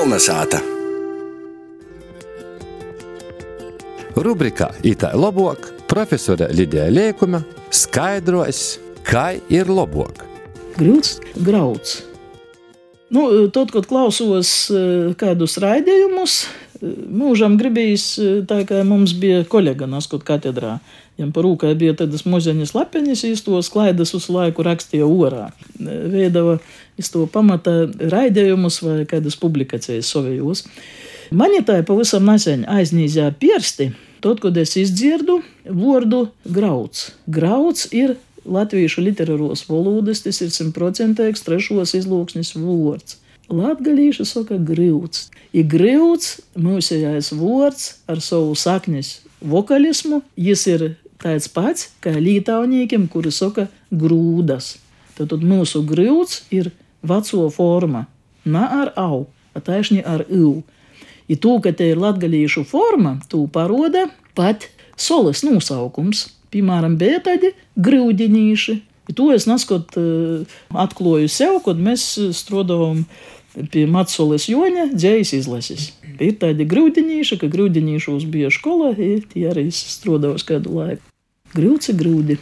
Kolnesāta! 0.00 0.56
Rubrikā 4.16 4.70
Itālijā 4.80 5.20
labāk 5.20 5.66
profesore 5.92 6.46
Lidija 6.56 6.86
Liekuma 6.88 7.42
skaidros, 7.68 8.78
kā 9.04 9.26
ir 9.52 9.68
labāk. 9.68 10.24
Grūts, 10.78 11.18
grauds. 11.44 11.98
Nu, 13.10 13.48
tad, 13.48 13.72
kad 13.74 13.88
klausos 13.90 14.70
eh, 14.70 15.10
kādus 15.18 15.56
raidījumus, 15.58 16.34
eh, 16.78 16.90
mūžam 17.10 17.56
gribējis, 17.58 18.04
eh, 18.22 18.36
tā 18.46 18.60
kā 18.68 18.84
mums 18.86 19.16
bija 19.18 19.42
kolēģa 19.50 19.88
Naskot 19.90 20.22
katedrā. 20.26 20.76
Viņam 21.18 21.32
par 21.34 21.44
rūkai 21.48 21.72
bija 21.74 21.96
tādas 21.98 22.22
mozeņas 22.22 22.70
lapeņas, 22.76 23.24
īstos 23.26 23.72
klaidas 23.74 24.14
uz 24.14 24.28
laiku 24.30 24.62
rakstīja 24.62 25.08
orā. 25.10 25.50
Veidava 25.80 26.60
to 27.10 27.26
pamata 27.26 27.90
raidījumus 27.90 28.78
vai 28.86 29.02
kādas 29.10 29.34
publikācijas 29.40 30.06
savējos. 30.14 30.62
Manitāji 31.34 31.84
pavisam 31.86 32.24
nesen 32.30 32.62
aiznīzā 32.70 33.26
pirsti, 33.42 33.90
tad, 34.22 34.40
kad 34.40 34.56
es 34.56 34.76
izdzirdu 34.78 35.40
vārdu 35.66 36.28
grauds. 36.46 37.10
Grauds 37.26 37.88
ir 37.90 38.16
latviešu 38.44 39.02
literāros 39.04 39.66
valodas, 39.68 40.22
tas 40.24 40.40
ir 40.40 40.52
simtprocentīgs 40.54 41.44
trešos 41.46 41.94
izlūksnis 41.98 42.54
vārds. 42.56 43.18
Latviešu 43.50 44.24
saka 44.28 44.60
grūts. 44.62 45.28
Ir 45.52 45.66
grūts 45.66 46.38
mūsējais 46.54 47.32
vārds 47.34 47.96
ar 48.06 48.22
savu 48.22 48.54
saknes 48.54 49.20
vokalismu, 49.42 50.22
jis 50.38 50.66
ir 50.70 50.84
tāds 51.20 51.48
pats 51.50 51.90
kā 52.04 52.14
lītaujniekiem, 52.14 53.08
kuri 53.10 53.32
saka 53.34 53.66
grūdas. 53.90 54.76
Tad, 55.18 55.34
mūsu 55.44 55.82
grūts 55.84 56.44
ir 56.54 56.70
veco 57.02 57.48
forma, 57.52 58.06
ne 58.44 58.62
ar 58.64 58.92
au, 58.96 59.26
bet 59.54 59.66
taisni 59.66 60.00
ar 60.06 60.24
u. 60.30 60.60
Ja 61.30 61.36
to, 61.36 61.58
ka 61.62 61.72
te 61.76 61.90
ir 61.92 62.00
latgalīšu 62.00 62.64
forma, 62.66 63.18
to 63.30 63.44
paroda 63.52 64.08
pat 64.34 64.68
solis 64.96 65.44
nosaukums. 65.46 66.28
Piemēram, 66.50 66.96
bija 67.00 67.20
tādi 67.24 67.52
grūdiņīši. 67.78 68.78
To 69.18 69.30
es 69.34 69.46
neskot 69.50 69.96
uh, 69.98 70.46
atklāju 70.70 71.30
sev, 71.30 71.58
kad 71.64 71.78
mēs 71.82 72.12
strādājam 72.36 73.04
pie 73.72 73.86
Matsolas 73.90 74.46
Joņa 74.50 74.90
dzējas 74.94 75.34
izlases. 75.40 75.90
Ir 76.22 76.36
tādi 76.42 76.66
grūdiņīši, 76.70 77.40
ka 77.40 77.50
grūdiņīšos 77.50 78.26
bija 78.30 78.52
skolā, 78.54 78.92
ja 78.98 79.18
tie 79.32 79.46
arī 79.50 79.66
strādājos 79.74 80.46
kādu 80.46 80.76
laiku. 80.78 81.02
Grūti 81.56 81.96
grūdi. 81.98 82.38